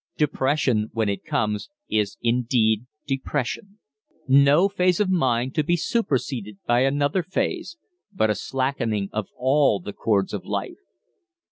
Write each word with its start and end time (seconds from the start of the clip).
Depression, 0.17 0.89
when 0.93 1.09
it 1.09 1.23
comes, 1.23 1.69
is 1.87 2.17
indeed 2.23 2.87
depression; 3.05 3.77
no 4.27 4.67
phase 4.67 4.99
of 4.99 5.11
mind 5.11 5.53
to 5.53 5.63
be 5.63 5.77
superseded 5.77 6.57
by 6.65 6.79
another 6.79 7.21
phase, 7.21 7.77
but 8.11 8.31
a 8.31 8.33
slackening 8.33 9.09
of 9.13 9.27
all 9.37 9.79
the 9.79 9.93
chords 9.93 10.33
of 10.33 10.43
life. 10.43 10.79